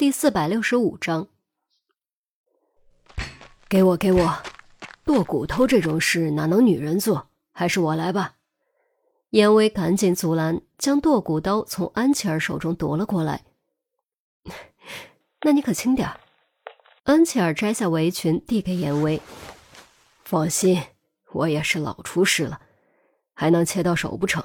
[0.00, 1.28] 第四百六十五章，
[3.68, 4.42] 给我给我，
[5.04, 7.28] 剁骨头这种事哪能女人做？
[7.52, 8.36] 还是我来吧。
[9.28, 13.44] 严威赶紧阻拦，将剁骨刀从安琪儿手中夺了过来。
[15.44, 16.08] 那你可轻点
[17.02, 19.20] 安琪儿摘下围裙递给严威。
[20.24, 20.82] 放心，
[21.32, 22.62] 我也是老厨师了，
[23.34, 24.42] 还能切到手不成？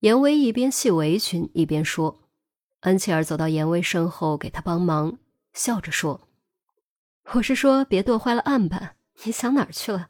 [0.00, 2.16] 严威一边系围裙一边说。
[2.80, 5.18] 安琪儿走到严威身后，给他帮忙，
[5.52, 6.28] 笑着说
[7.34, 8.96] ：“我是说，别剁坏了案板。
[9.24, 10.08] 你想哪儿去了？”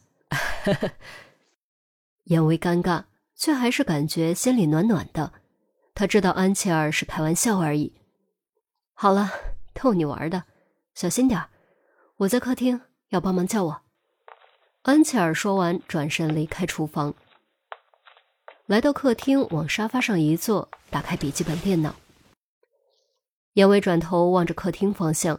[2.25, 5.33] 严威尴尬，却还是感觉心里暖暖的。
[5.95, 7.93] 他知道安琪儿是开玩笑而已。
[8.95, 9.29] 好了，
[9.75, 10.45] 逗你玩的，
[10.95, 11.45] 小心点
[12.19, 13.83] 我在客厅，要帮忙叫我。
[14.83, 17.15] 安琪儿说完，转身离开厨房，
[18.67, 21.97] 来到客厅，往沙发上一坐，打开笔记本电脑。
[23.61, 25.39] 严威转头望着客厅方向，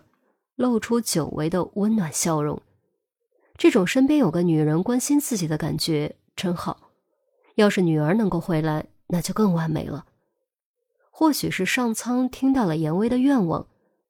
[0.53, 2.61] 露出久违的温暖笑容。
[3.57, 6.91] 这种身边有个女人关心自己的感觉真好。
[7.55, 10.05] 要是女儿能够回来，那就更完美了。
[11.09, 13.65] 或许是上苍听到了严威的愿望，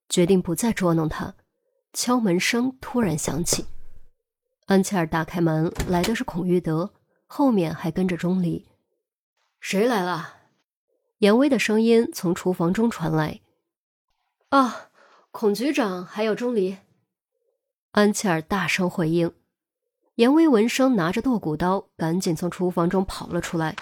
[0.10, 1.36] 决定不再捉弄他。
[1.94, 3.66] 敲门声突然响起，
[4.66, 6.92] 安琪儿打开门，来的是孔玉德，
[7.28, 8.68] 后面还跟着钟离。
[9.62, 10.34] 谁来了？
[11.20, 13.40] 严威的声音从厨房中传来。
[14.52, 14.90] 啊，
[15.32, 16.76] 孔局长，还有钟离。
[17.92, 19.34] 安琪儿大声回应。
[20.16, 23.74] 严威闻声，拿着剁骨刀，赶紧从厨房中跑了出来。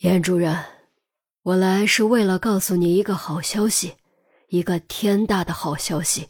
[0.00, 0.62] 严主任，
[1.42, 3.94] 我来是为了告诉你一个好消息，
[4.48, 6.28] 一个天大的好消息。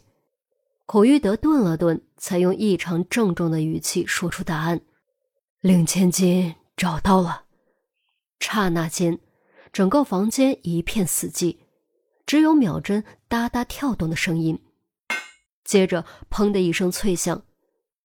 [0.85, 4.79] 孔玉德顿了顿，才用异常郑重的语气说出答案：
[5.59, 7.43] 令千金找到了。
[8.39, 9.19] 刹那间，
[9.73, 11.57] 整个房间一片死寂。
[12.25, 14.63] 只有秒针哒哒跳动的声音，
[15.63, 17.45] 接着砰的一声脆响，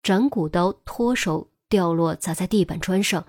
[0.02, 3.26] 斩骨刀脱手掉落，砸在地板砖上，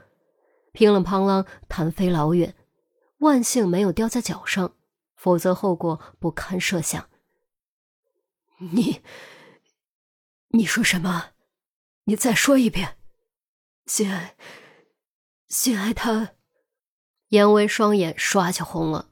[0.71, 2.55] 乒啷乓啷弹飞老远。
[3.19, 4.75] 万幸没有掉在脚上，
[5.15, 7.09] 否则后果不堪设想。
[8.57, 9.01] 你，
[10.49, 11.31] 你说什么？
[12.05, 12.97] 你再说一遍。
[13.85, 14.35] 心爱，
[15.49, 16.35] 心爱他。
[17.27, 19.08] 严威双眼唰就红了。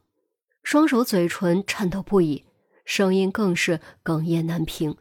[0.70, 2.44] 双手嘴唇颤抖不已，
[2.84, 4.98] 声音更是哽咽难平。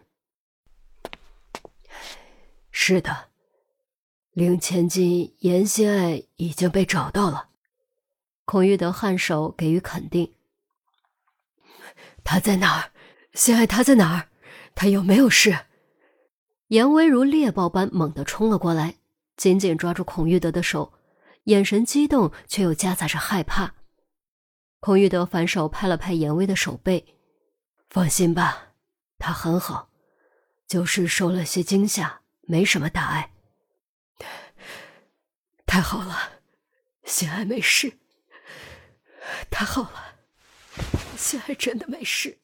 [2.70, 3.30] 是的，
[4.30, 7.48] 令千金严心爱已经被找到了。
[8.44, 10.34] 孔玉德颔首给予肯定。
[12.22, 12.92] 他在哪儿？
[13.34, 14.28] 心爱他在哪儿？
[14.76, 15.66] 他有没有事？
[16.68, 18.98] 严威如猎豹般猛地冲了过来，
[19.36, 20.92] 紧紧抓住孔玉德的手，
[21.46, 23.74] 眼神激动，却又夹杂着害怕。
[24.80, 27.04] 孔玉德反手拍了拍严威的手背，
[27.90, 28.74] 放心吧，
[29.18, 29.90] 他很好，
[30.66, 33.32] 就是受了些惊吓，没什么大碍。
[35.66, 36.40] 太好了，
[37.04, 37.98] 心爱没事，
[39.50, 40.14] 太好了，
[41.16, 42.38] 心爱真的没事。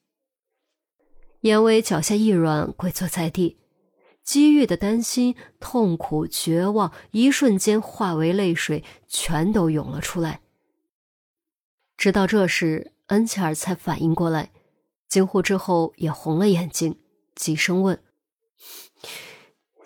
[1.41, 3.59] 严威脚下一软，跪坐在地，
[4.23, 10.42] 积郁的担心、痛苦、绝望，一瞬间化为泪水，全都涌了出来。
[12.03, 14.51] 直到这时，恩切尔才反应过来，
[15.09, 16.99] 惊呼之后也红了眼睛，
[17.37, 18.03] 急声问：“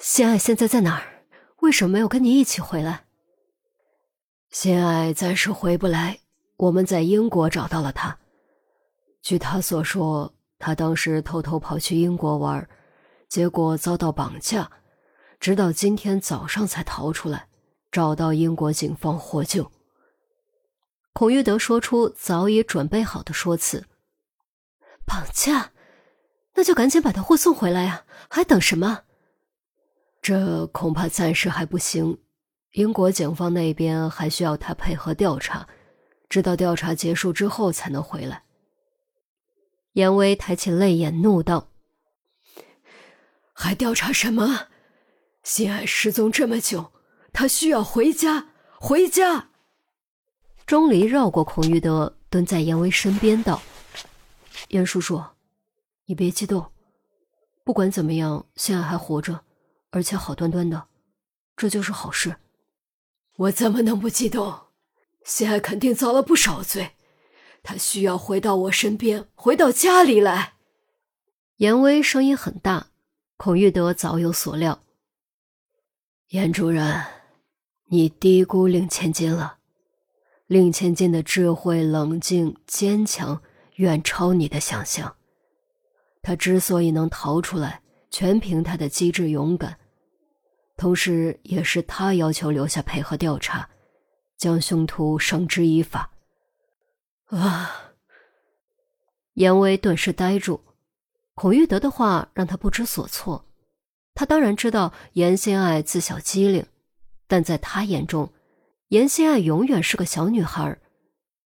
[0.00, 1.26] 心爱现在在哪儿？
[1.60, 3.04] 为什么没有跟你一起回来？”
[4.48, 6.20] 心爱暂时回不来，
[6.56, 8.18] 我们在英国找到了他。
[9.20, 12.66] 据他所说，他当时偷偷跑去英国玩，
[13.28, 14.70] 结果遭到绑架，
[15.38, 17.48] 直到今天早上才逃出来，
[17.92, 19.70] 找到英国警方获救。
[21.16, 23.86] 孔玉德说出早已准备好的说辞
[25.06, 25.72] ：“绑架，
[26.56, 28.04] 那就赶紧把他护送回来呀！
[28.28, 29.04] 还等什么？
[30.20, 32.18] 这恐怕暂时还不行。
[32.72, 35.66] 英国警方那边还需要他配合调查，
[36.28, 38.42] 直到调查结束之后才能回来。”
[39.96, 41.70] 严威抬起泪眼，怒道
[43.56, 44.68] ：“还调查什么？
[45.42, 46.92] 心爱失踪这么久，
[47.32, 48.48] 他需要回家，
[48.78, 49.52] 回家。”
[50.66, 53.62] 钟离绕过孔玉德，蹲在严威身边道
[54.70, 55.22] ：“严叔叔，
[56.06, 56.72] 你别激动。
[57.62, 59.44] 不管怎么样，现在还活着，
[59.90, 60.88] 而且好端端的，
[61.56, 62.36] 这就是好事。
[63.36, 64.62] 我怎么能不激动？
[65.24, 66.96] 心爱肯定遭了不少罪，
[67.62, 70.54] 他需要回到我身边，回到家里来。”
[71.58, 72.88] 严威声音很大，
[73.36, 74.82] 孔玉德早有所料。
[76.30, 77.04] 严主任，
[77.84, 79.58] 你低估令千金了。
[80.46, 83.42] 令千金的智慧、冷静、坚强，
[83.76, 85.16] 远超你的想象。
[86.22, 89.78] 他之所以能逃出来，全凭他的机智勇敢，
[90.76, 93.68] 同时也是他要求留下配合调查，
[94.36, 96.10] 将凶徒绳之以法。
[97.26, 97.94] 啊！
[99.34, 100.60] 严威顿时呆住，
[101.34, 103.44] 孔玉德的话让他不知所措。
[104.14, 106.64] 他当然知道严心爱自小机灵，
[107.26, 108.32] 但在他眼中，
[108.88, 110.78] 严心爱永远是个小女孩，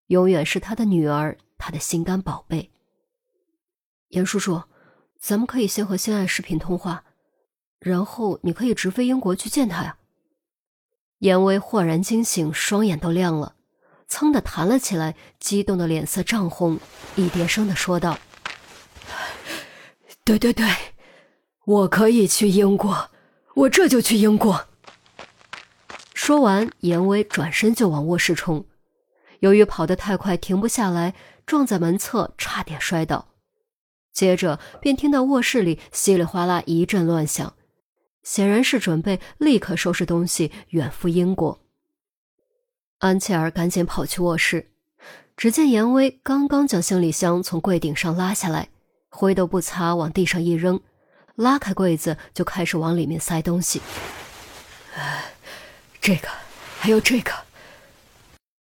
[0.09, 2.71] 永远是他的女儿，他的心肝宝贝。
[4.09, 4.63] 严叔叔。
[5.23, 7.05] 咱们可以先和心爱视频通话，
[7.79, 9.99] 然后你可以直飞英国去见他呀。
[11.19, 13.55] 严威豁然惊醒，双眼都亮了，
[14.09, 16.81] 噌的弹了起来，激动的脸色涨红，
[17.17, 18.19] 一叠声的说道
[20.25, 20.67] ：“对对对，
[21.67, 23.11] 我可以去英国，
[23.57, 24.69] 我这就去英国。”
[26.23, 28.67] 说完，严威转身就往卧室冲，
[29.39, 31.15] 由于跑得太快，停不下来，
[31.47, 33.29] 撞在门侧，差点摔倒。
[34.13, 37.55] 接着便听到卧室里稀里哗啦一阵乱响，
[38.23, 41.59] 显然是准备立刻收拾东西远赴英国。
[42.99, 44.73] 安琪儿赶紧跑去卧室，
[45.39, 48.69] 只见严威刚刚将行李箱从柜顶上拉下来，
[49.09, 50.79] 灰都不擦往地上一扔，
[51.35, 53.81] 拉开柜子就开始往里面塞东西。
[56.01, 56.29] 这个，
[56.79, 57.33] 还有这个。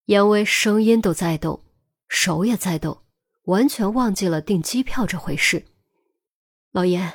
[0.07, 1.63] 严威声音都在抖，
[2.09, 3.05] 手也在抖。
[3.45, 5.65] 完全忘记了订机票这回事，
[6.73, 7.15] 老严，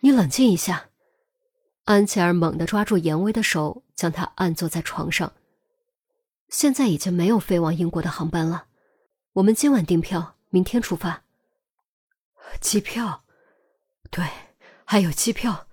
[0.00, 0.90] 你冷静一下。
[1.86, 5.32] 安琪儿猛地抓住严威的手，将他按坐在床上。
[6.48, 8.66] 现在已经没有飞往英国的航班了，
[9.32, 11.24] 我们今晚订票，明天出发。
[12.60, 13.24] 机票，
[14.10, 14.24] 对，
[14.84, 15.66] 还有机票，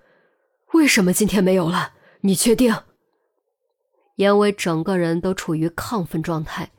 [0.73, 1.93] 为什么今天没有了？
[2.21, 2.75] 你确定？
[4.19, 6.71] 严威整个人都处于亢奋状态。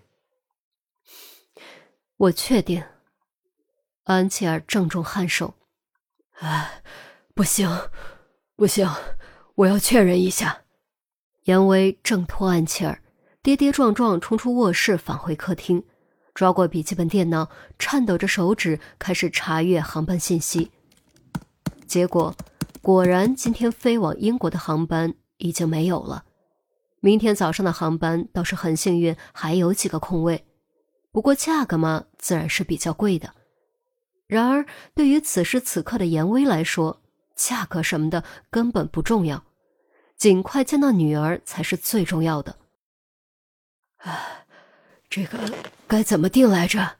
[2.18, 2.84] 我确定。
[4.04, 5.54] 安琪儿郑重颔首，
[6.40, 6.70] 啊，
[7.34, 7.88] 不行，
[8.56, 8.86] 不行，
[9.54, 10.64] 我要确认一下。
[11.44, 13.02] 严威挣脱安琪儿，
[13.42, 15.82] 跌跌撞撞冲出卧室，返回客厅，
[16.34, 17.48] 抓过笔记本电脑，
[17.78, 20.70] 颤抖着手指开始查阅航班信息。
[21.86, 22.34] 结果
[22.82, 26.26] 果然，今天飞往英国的航班已经没有了。
[27.00, 30.46] 明天早上的航班倒是很幸运，还有几个空位，
[31.10, 33.34] 不过价格嘛，自然是比较贵的。
[34.26, 34.64] 然而，
[34.94, 37.02] 对于此时此刻的严威来说，
[37.34, 39.44] 价格什么的根本不重要，
[40.16, 42.56] 尽快见到女儿才是最重要的。
[43.96, 44.44] 啊，
[45.08, 45.38] 这个
[45.88, 46.98] 该怎么定来着？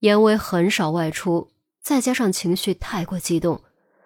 [0.00, 1.50] 严威很少外出，
[1.82, 3.64] 再加上情绪太过激动，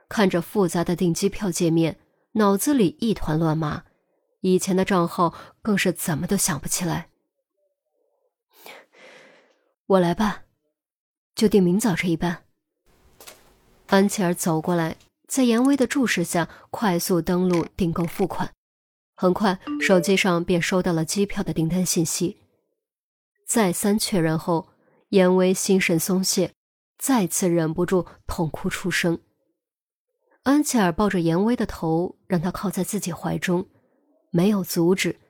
[0.09, 1.99] 看着复杂的订机票界面，
[2.33, 3.85] 脑子里一团乱麻，
[4.43, 7.09] 以前的账号更是怎么都想不起来。
[9.87, 10.45] 我来吧。
[11.35, 12.45] 就订明早这一班。
[13.87, 14.97] 安琪儿走过来，
[15.27, 18.53] 在严威的注视下，快速登录订购付款。
[19.15, 22.39] 很快，手机上便收到了机票的订单信息。
[23.47, 24.69] 再三确认后，
[25.09, 26.53] 严威心神松懈，
[26.99, 29.21] 再次忍不住痛哭出声。
[30.43, 33.69] 安琪儿抱着严威的头，让他靠在自己怀中，
[34.33, 35.21] 没有阻止，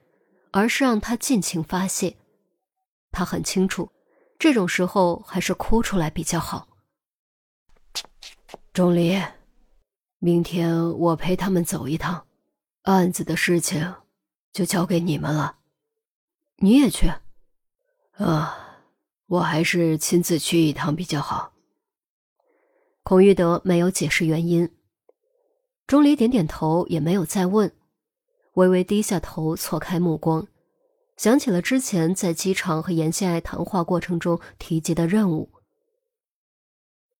[0.53, 2.17] 而是让他尽情发泄。
[3.11, 3.91] 他很清楚。
[4.39, 6.67] 这种时候还是哭出来比较好。
[8.73, 9.23] 钟离，
[10.19, 12.27] 明天我陪他们走一趟，
[12.83, 13.95] 案子的事情
[14.53, 15.59] 就交给你们了。
[16.57, 17.13] 你也去？
[18.13, 18.83] 啊，
[19.27, 21.53] 我还是亲自去一趟比较好。
[23.05, 24.69] 孔玉德没有解释原因，
[25.87, 27.73] 钟离点点头，也没有再问，
[28.55, 30.47] 微微低下头，错开目光。
[31.17, 35.51] 想起了之前在机场和严心爱谈话过程中提及的任务，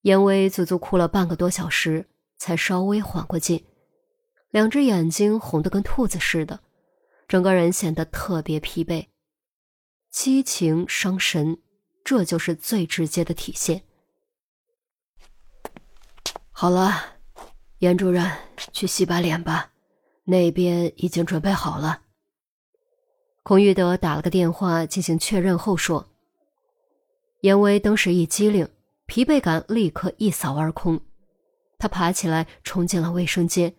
[0.01, 3.65] 严威足足哭了半个多小时，才稍微缓过劲，
[4.51, 6.61] 两只眼睛红得跟兔子似的，
[7.29, 9.07] 整个人显得特别疲惫。
[10.11, 11.59] 激情伤神，
[12.03, 13.83] 这就是最直接的体现。
[16.51, 17.17] 好了，
[17.79, 18.31] 严主任，
[18.73, 19.72] 去洗把脸吧，
[20.33, 22.01] 那边已经准备好了。
[23.43, 26.09] 孔玉德打了个电话进行确认后说
[27.43, 28.67] ：“严威当时一激灵，
[29.05, 30.99] 疲惫感立刻一扫而空。
[31.79, 33.75] 他爬起来冲进了卫生间，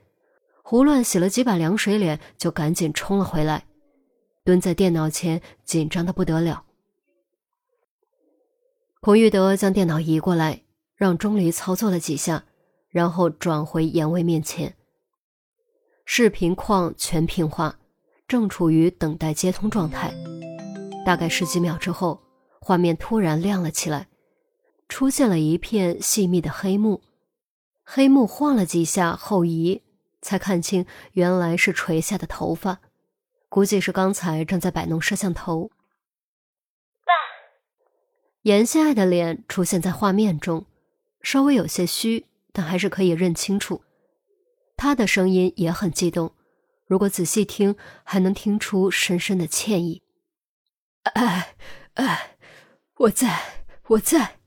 [0.62, 3.66] 胡乱洗了几把凉水脸，就赶紧冲了回来，
[4.44, 6.66] 蹲在电脑前紧张的不得了。
[9.00, 10.62] 孔玉德将电脑移过来，
[10.96, 12.46] 让钟离操作了几下，
[12.90, 14.76] 然后转回严威面前。
[16.06, 17.80] 视频框全屏化。”
[18.26, 20.12] 正处于等待接通状态，
[21.06, 22.24] 大概十几秒之后，
[22.60, 24.08] 画面突然亮了起来，
[24.88, 27.04] 出现了一片细密的黑幕，
[27.84, 29.84] 黑幕晃了几下后移，
[30.22, 32.80] 才看清原来是垂下的头发，
[33.50, 35.70] 估计是刚才正在摆弄摄像头。
[37.06, 37.14] 爸，
[38.44, 40.66] 严心爱的脸出现在画面中，
[41.22, 43.82] 稍微有些虚，但还是可以认清楚。
[44.84, 46.36] 他的声音也很激动，
[46.86, 50.04] 如果仔细听，还能听出深深的歉意。
[51.14, 51.56] 哎
[51.94, 52.36] 哎，
[52.96, 54.40] 我在，我在。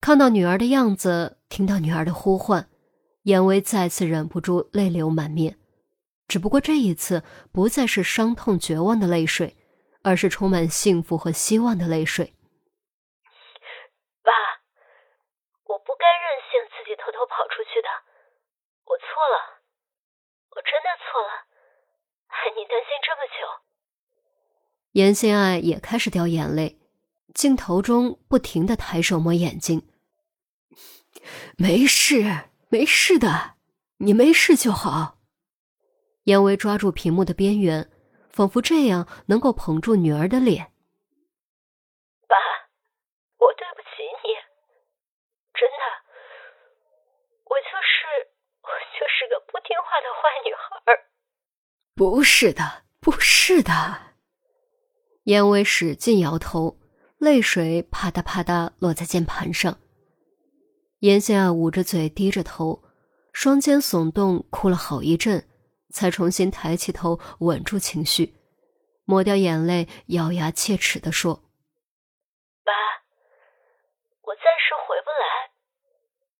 [0.00, 2.68] 看到女儿的样子，听到女儿的呼唤，
[3.22, 5.56] 严威再次忍不住泪流满面。
[6.26, 7.22] 只不过这一次
[7.52, 9.56] 不再是伤痛、绝望的泪水，
[10.02, 12.34] 而是充满幸福和希望的泪水。
[14.24, 14.32] 爸，
[15.66, 18.09] 我不该任性，自己偷偷跑出去的，
[18.90, 19.62] 我错了，
[20.50, 21.46] 我真的错了，
[22.26, 23.46] 害 你担心这么久。
[24.94, 26.80] 严心爱也开始掉眼泪，
[27.32, 29.88] 镜头中不停的抬手摸眼睛。
[31.56, 33.54] 没事，没事的，
[33.98, 35.20] 你没事就好。
[36.24, 37.88] 严威抓住屏幕的边缘，
[38.28, 40.72] 仿佛这样能够捧住女儿的脸。
[42.26, 42.36] 爸，
[43.38, 44.34] 我对不起你，
[45.54, 45.78] 真的，
[47.44, 48.68] 我就是我
[48.98, 50.98] 就是个不听话的坏女孩。
[51.94, 53.70] 不是的，不是的。
[55.22, 56.80] 严威使劲摇头，
[57.18, 59.78] 泪水啪嗒啪嗒落在键盘上。
[60.98, 62.82] 严夏捂着嘴，低着头，
[63.32, 65.48] 双肩耸动，哭了好一阵，
[65.90, 68.34] 才重新抬起头，稳住情绪，
[69.04, 71.34] 抹掉眼泪，咬牙切齿的说
[72.66, 72.72] ：“爸，
[74.22, 75.52] 我暂时回不来，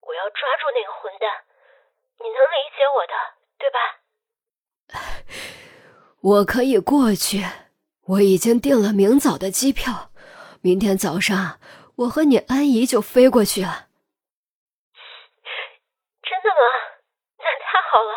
[0.01, 1.31] 我要抓住那个混蛋，
[2.23, 3.15] 你能理解我的，
[3.59, 3.79] 对吧
[6.21, 7.45] ？”“我可以过去，
[8.07, 10.11] 我已经订了明早的机票，
[10.61, 11.59] 明天早上
[11.97, 13.89] 我和你安姨就飞过去了。”
[16.23, 16.61] 真的吗？
[17.39, 18.13] 那太好了，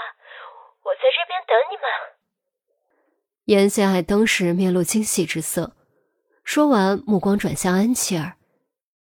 [0.84, 1.84] 我在这边等你们。
[3.46, 5.76] 严心爱当时面露惊喜之色，
[6.44, 8.38] 说完，目光转向安琪儿，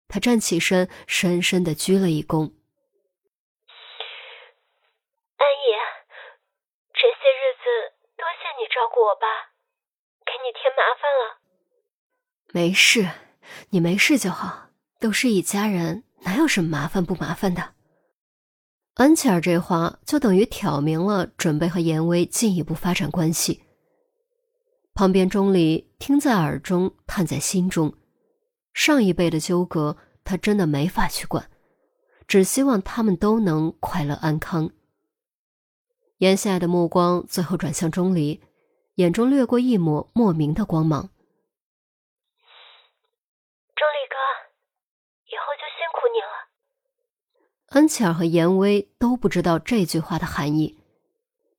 [0.08, 2.52] 他站起身，深深的鞠了一躬。
[5.36, 5.64] 安姨，
[6.94, 8.26] 这些日子多
[8.94, 9.26] 果吧，
[10.24, 11.40] 给你添麻烦了。
[12.52, 13.08] 没事，
[13.70, 14.68] 你没事就好，
[15.00, 17.74] 都是一家人，哪有什么麻烦不麻烦的。
[18.94, 23.64] 安琪儿这话就等于挑明了准备和严威进一步发展关系。
[24.92, 27.94] 旁边钟离听在耳中，叹在心中。
[28.74, 31.50] 上一辈的纠葛，他真的没法去管，
[32.28, 34.70] 只希望他们都能快乐安康。
[36.18, 38.42] 严夏的目光最后转向钟离，
[38.96, 41.08] 眼中掠过一抹莫名的光芒。
[43.74, 44.16] 钟离哥，
[45.26, 46.26] 以后就辛苦你了。
[47.68, 50.78] 安琪儿和严威都不知道这句话的含义，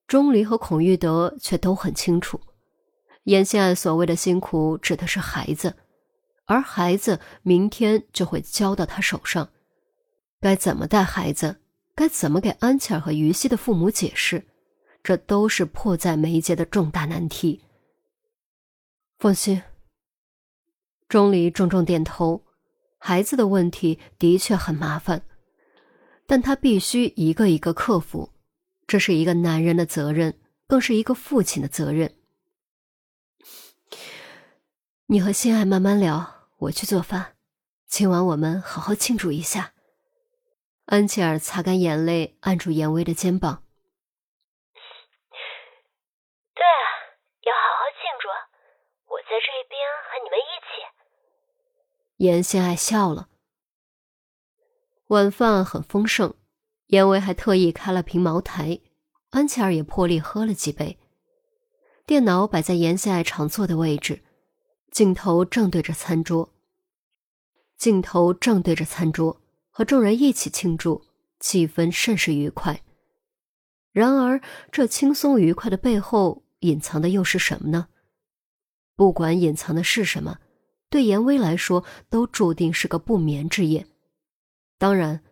[0.06, 2.40] 钟离和孔玉德却都很清楚。
[3.24, 5.76] 严心爱所谓的辛苦，指的是孩子，
[6.44, 9.48] 而孩子明天就会交到他手上，
[10.40, 11.60] 该怎么带孩子，
[11.96, 14.46] 该怎么给安琪儿和于西的父母解释，
[15.04, 17.62] 这都是迫在眉睫的重大难题。
[19.18, 19.62] 放心，
[21.08, 22.42] 钟离重重点头。
[22.98, 25.26] 孩子的问题的确很麻烦。
[26.26, 28.32] 但他必须一个一个克服，
[28.86, 32.16] 这是一个男人的责任，更是一个父亲的责任。
[35.04, 37.36] 你和心爱慢慢聊，我去做饭。
[37.86, 39.74] 今晚我们好好庆祝一下。
[40.86, 43.62] 安琪儿擦干眼泪，按住严威的肩膀。
[46.54, 46.80] 对啊，
[47.44, 48.28] 要好好庆祝。
[49.12, 49.76] 我在这边
[50.08, 50.80] 和你们一起。
[52.16, 53.28] 严心爱笑了。
[55.08, 56.34] 晚饭很丰盛，
[56.86, 58.80] 严威还特意开了瓶茅台，
[59.30, 60.98] 安琪儿也破例喝了几杯。
[62.06, 64.22] 电脑摆在严心爱常坐的位置，
[64.90, 66.52] 镜头正对着餐桌。
[67.76, 69.40] 镜头正对着餐桌，
[69.70, 71.04] 和众人一起庆祝，
[71.40, 72.82] 气氛甚是愉快。
[73.90, 74.40] 然而，
[74.70, 77.88] 这轻松愉快的背后隐藏的又是什么呢？
[78.96, 80.38] 不管隐藏的是什么，
[80.94, 83.84] 对严威来说，都注定是个不眠之夜。
[84.78, 85.24] 当然，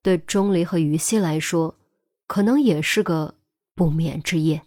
[0.00, 1.76] 对钟离和于西来说，
[2.26, 3.34] 可能也是个
[3.74, 4.62] 不眠之夜。